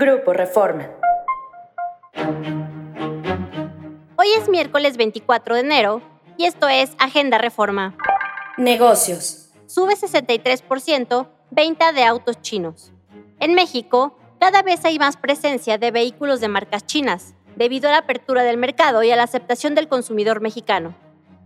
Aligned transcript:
Grupo 0.00 0.32
Reforma. 0.32 0.88
Hoy 4.14 4.28
es 4.40 4.48
miércoles 4.48 4.96
24 4.96 5.56
de 5.56 5.60
enero 5.60 6.02
y 6.36 6.44
esto 6.44 6.68
es 6.68 6.92
Agenda 7.00 7.38
Reforma. 7.38 7.96
Negocios. 8.58 9.50
Sube 9.66 9.96
63% 9.96 11.26
venta 11.50 11.92
de 11.92 12.04
autos 12.04 12.40
chinos. 12.40 12.92
En 13.40 13.54
México, 13.54 14.16
cada 14.38 14.62
vez 14.62 14.84
hay 14.84 15.00
más 15.00 15.16
presencia 15.16 15.78
de 15.78 15.90
vehículos 15.90 16.40
de 16.40 16.46
marcas 16.46 16.86
chinas, 16.86 17.34
debido 17.56 17.88
a 17.88 17.92
la 17.92 17.98
apertura 17.98 18.44
del 18.44 18.56
mercado 18.56 19.02
y 19.02 19.10
a 19.10 19.16
la 19.16 19.24
aceptación 19.24 19.74
del 19.74 19.88
consumidor 19.88 20.40
mexicano. 20.40 20.94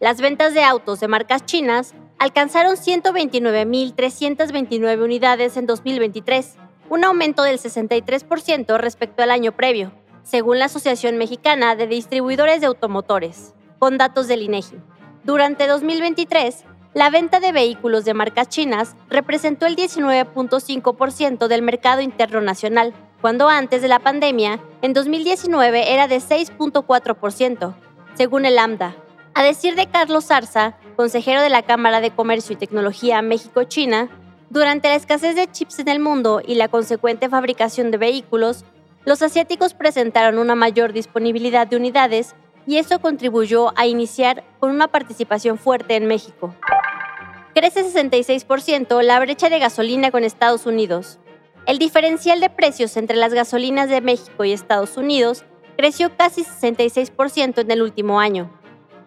Las 0.00 0.20
ventas 0.20 0.52
de 0.52 0.64
autos 0.64 1.00
de 1.00 1.08
marcas 1.08 1.46
chinas 1.46 1.94
alcanzaron 2.18 2.76
129.329 2.76 5.02
unidades 5.02 5.56
en 5.56 5.64
2023, 5.64 6.58
un 6.88 7.04
aumento 7.04 7.42
del 7.42 7.58
63% 7.58 8.78
respecto 8.78 9.22
al 9.22 9.30
año 9.30 9.52
previo, 9.52 9.92
según 10.22 10.58
la 10.58 10.66
Asociación 10.66 11.16
Mexicana 11.16 11.76
de 11.76 11.86
Distribuidores 11.86 12.60
de 12.60 12.66
Automotores, 12.66 13.54
con 13.78 13.98
datos 13.98 14.28
del 14.28 14.42
INEGI. 14.42 14.76
Durante 15.24 15.66
2023, 15.66 16.64
la 16.94 17.10
venta 17.10 17.40
de 17.40 17.52
vehículos 17.52 18.04
de 18.04 18.14
marcas 18.14 18.48
chinas 18.48 18.94
representó 19.08 19.66
el 19.66 19.76
19.5% 19.76 21.48
del 21.48 21.62
mercado 21.62 22.00
interno 22.00 22.40
nacional, 22.40 22.94
cuando 23.20 23.48
antes 23.48 23.82
de 23.82 23.88
la 23.88 23.98
pandemia, 23.98 24.60
en 24.82 24.92
2019 24.92 25.92
era 25.92 26.08
de 26.08 26.18
6.4%, 26.18 27.74
según 28.14 28.44
el 28.44 28.58
AMDA. 28.58 28.94
A 29.34 29.42
decir 29.42 29.74
de 29.74 29.88
Carlos 29.88 30.26
Zarza, 30.26 30.76
consejero 30.94 31.42
de 31.42 31.48
la 31.48 31.62
Cámara 31.62 32.00
de 32.00 32.12
Comercio 32.12 32.52
y 32.52 32.56
Tecnología 32.56 33.20
México-China, 33.22 34.08
durante 34.54 34.86
la 34.86 34.94
escasez 34.94 35.34
de 35.34 35.50
chips 35.50 35.80
en 35.80 35.88
el 35.88 35.98
mundo 35.98 36.40
y 36.46 36.54
la 36.54 36.68
consecuente 36.68 37.28
fabricación 37.28 37.90
de 37.90 37.98
vehículos, 37.98 38.64
los 39.04 39.20
asiáticos 39.20 39.74
presentaron 39.74 40.38
una 40.38 40.54
mayor 40.54 40.92
disponibilidad 40.92 41.66
de 41.66 41.74
unidades 41.74 42.36
y 42.64 42.76
eso 42.76 43.00
contribuyó 43.00 43.76
a 43.76 43.88
iniciar 43.88 44.44
con 44.60 44.70
una 44.70 44.86
participación 44.86 45.58
fuerte 45.58 45.96
en 45.96 46.06
México. 46.06 46.54
Crece 47.52 47.84
66% 47.84 49.02
la 49.02 49.18
brecha 49.18 49.50
de 49.50 49.58
gasolina 49.58 50.12
con 50.12 50.22
Estados 50.22 50.66
Unidos. 50.66 51.18
El 51.66 51.80
diferencial 51.80 52.38
de 52.38 52.48
precios 52.48 52.96
entre 52.96 53.16
las 53.16 53.34
gasolinas 53.34 53.88
de 53.88 54.02
México 54.02 54.44
y 54.44 54.52
Estados 54.52 54.96
Unidos 54.96 55.44
creció 55.76 56.16
casi 56.16 56.44
66% 56.44 57.58
en 57.58 57.70
el 57.72 57.82
último 57.82 58.20
año. 58.20 58.52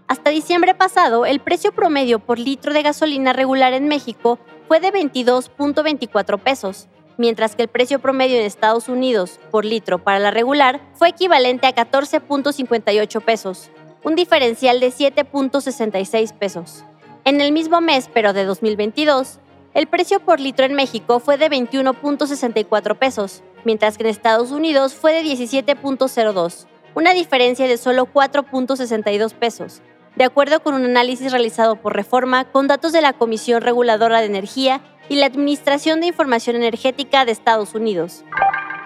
Hasta 0.10 0.30
diciembre 0.30 0.76
pasado, 0.76 1.26
el 1.26 1.40
precio 1.40 1.72
promedio 1.72 2.20
por 2.20 2.38
litro 2.38 2.74
de 2.74 2.82
gasolina 2.82 3.32
regular 3.32 3.72
en 3.72 3.88
México 3.88 4.40
fue 4.68 4.80
de 4.80 4.92
22.24 4.92 6.40
pesos, 6.40 6.88
mientras 7.18 7.56
que 7.56 7.64
el 7.64 7.68
precio 7.68 8.00
promedio 8.00 8.38
en 8.38 8.46
Estados 8.46 8.90
Unidos 8.90 9.40
por 9.52 9.66
litro 9.66 10.00
para 10.00 10.20
la 10.20 10.32
regular 10.32 10.82
fue 10.94 11.10
equivalente 11.10 11.68
a 11.68 11.76
14.58 11.76 13.22
pesos, 13.22 13.70
un 14.04 14.16
diferencial 14.16 14.80
de 14.80 14.92
7.66 14.92 16.34
pesos. 16.34 16.86
En 17.26 17.42
el 17.42 17.52
mismo 17.52 17.82
mes, 17.82 18.10
pero 18.14 18.34
de 18.34 18.46
2022, 18.46 19.40
el 19.74 19.88
precio 19.88 20.20
por 20.20 20.40
litro 20.40 20.66
en 20.66 20.74
México 20.74 21.20
fue 21.20 21.38
de 21.38 21.50
21.64 21.50 22.98
pesos, 22.98 23.44
mientras 23.66 23.98
que 23.98 24.04
en 24.04 24.10
Estados 24.10 24.52
Unidos 24.52 24.94
fue 24.94 25.14
de 25.14 25.24
17.02, 25.24 26.68
una 26.96 27.14
diferencia 27.14 27.68
de 27.68 27.78
solo 27.78 28.08
4.62 28.12 29.34
pesos, 29.34 29.82
de 30.18 30.24
acuerdo 30.24 30.62
con 30.62 30.74
un 30.74 30.84
análisis 30.84 31.32
realizado 31.32 31.76
por 31.76 31.96
Reforma 31.96 32.46
con 32.46 32.68
datos 32.68 32.92
de 32.92 33.02
la 33.02 33.14
Comisión 33.14 33.62
Reguladora 33.62 34.20
de 34.20 34.26
Energía 34.26 34.82
y 35.10 35.18
la 35.18 35.28
Administración 35.28 36.02
de 36.02 36.08
Información 36.08 36.56
Energética 36.56 37.24
de 37.24 37.32
Estados 37.32 37.76
Unidos. 37.76 38.24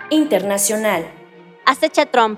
Internacional. 0.09 1.09
Acecha 1.65 2.05
Trump. 2.05 2.37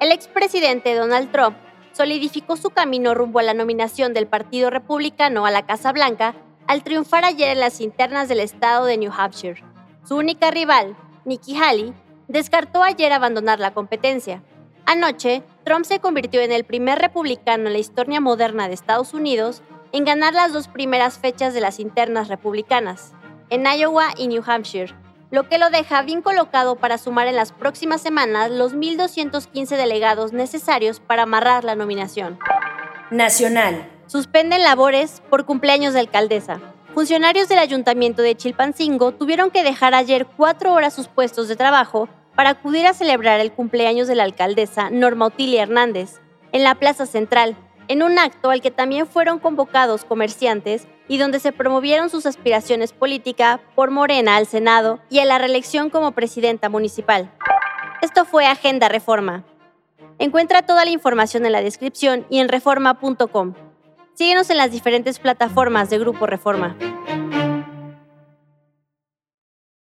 El 0.00 0.10
expresidente 0.10 0.92
Donald 0.96 1.30
Trump 1.30 1.56
solidificó 1.92 2.56
su 2.56 2.70
camino 2.70 3.14
rumbo 3.14 3.38
a 3.38 3.44
la 3.44 3.54
nominación 3.54 4.12
del 4.12 4.26
Partido 4.26 4.70
Republicano 4.70 5.46
a 5.46 5.52
la 5.52 5.64
Casa 5.64 5.92
Blanca 5.92 6.34
al 6.66 6.82
triunfar 6.82 7.24
ayer 7.24 7.50
en 7.50 7.60
las 7.60 7.80
internas 7.80 8.28
del 8.28 8.40
estado 8.40 8.86
de 8.86 8.98
New 8.98 9.12
Hampshire. 9.16 9.62
Su 10.04 10.16
única 10.16 10.50
rival, 10.50 10.96
Nikki 11.24 11.56
Haley, 11.56 11.94
descartó 12.26 12.82
ayer 12.82 13.12
abandonar 13.12 13.60
la 13.60 13.72
competencia. 13.72 14.42
Anoche, 14.86 15.42
Trump 15.64 15.84
se 15.84 16.00
convirtió 16.00 16.40
en 16.40 16.52
el 16.52 16.64
primer 16.64 16.98
republicano 16.98 17.68
en 17.68 17.72
la 17.72 17.78
historia 17.78 18.20
moderna 18.20 18.68
de 18.68 18.74
Estados 18.74 19.14
Unidos 19.14 19.62
en 19.92 20.04
ganar 20.04 20.34
las 20.34 20.52
dos 20.52 20.68
primeras 20.68 21.18
fechas 21.18 21.54
de 21.54 21.60
las 21.60 21.78
internas 21.78 22.28
republicanas, 22.28 23.12
en 23.50 23.66
Iowa 23.66 24.08
y 24.16 24.28
New 24.28 24.42
Hampshire, 24.44 24.94
lo 25.30 25.48
que 25.48 25.58
lo 25.58 25.70
deja 25.70 26.02
bien 26.02 26.22
colocado 26.22 26.76
para 26.76 26.98
sumar 26.98 27.26
en 27.26 27.36
las 27.36 27.52
próximas 27.52 28.00
semanas 28.00 28.50
los 28.50 28.74
1.215 28.74 29.76
delegados 29.76 30.32
necesarios 30.32 31.00
para 31.00 31.22
amarrar 31.22 31.64
la 31.64 31.74
nominación. 31.74 32.38
Nacional. 33.10 33.88
Suspenden 34.06 34.62
labores 34.62 35.22
por 35.30 35.44
cumpleaños 35.44 35.94
de 35.94 36.00
alcaldesa. 36.00 36.60
Funcionarios 36.94 37.48
del 37.48 37.58
ayuntamiento 37.58 38.20
de 38.20 38.36
Chilpancingo 38.36 39.12
tuvieron 39.12 39.50
que 39.50 39.62
dejar 39.62 39.94
ayer 39.94 40.26
cuatro 40.26 40.74
horas 40.74 40.92
sus 40.92 41.08
puestos 41.08 41.48
de 41.48 41.56
trabajo 41.56 42.08
para 42.34 42.50
acudir 42.50 42.86
a 42.86 42.94
celebrar 42.94 43.40
el 43.40 43.52
cumpleaños 43.52 44.08
de 44.08 44.14
la 44.14 44.24
alcaldesa 44.24 44.90
Norma 44.90 45.26
Otilia 45.26 45.62
Hernández 45.62 46.20
en 46.52 46.64
la 46.64 46.74
Plaza 46.74 47.06
Central, 47.06 47.56
en 47.88 48.02
un 48.02 48.18
acto 48.18 48.50
al 48.50 48.60
que 48.60 48.70
también 48.70 49.06
fueron 49.06 49.38
convocados 49.38 50.04
comerciantes 50.04 50.86
y 51.08 51.18
donde 51.18 51.40
se 51.40 51.52
promovieron 51.52 52.10
sus 52.10 52.26
aspiraciones 52.26 52.92
políticas 52.92 53.60
por 53.74 53.90
Morena 53.90 54.36
al 54.36 54.46
Senado 54.46 55.00
y 55.10 55.18
a 55.18 55.24
la 55.24 55.38
reelección 55.38 55.90
como 55.90 56.12
presidenta 56.12 56.68
municipal. 56.68 57.30
Esto 58.00 58.24
fue 58.24 58.46
Agenda 58.46 58.88
Reforma. 58.88 59.44
Encuentra 60.18 60.62
toda 60.62 60.84
la 60.84 60.90
información 60.90 61.46
en 61.46 61.52
la 61.52 61.62
descripción 61.62 62.26
y 62.30 62.38
en 62.38 62.48
reforma.com. 62.48 63.54
Síguenos 64.14 64.50
en 64.50 64.58
las 64.58 64.70
diferentes 64.70 65.18
plataformas 65.18 65.90
de 65.90 65.98
Grupo 65.98 66.26
Reforma. 66.26 66.76